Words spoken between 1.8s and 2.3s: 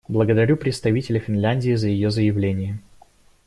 ее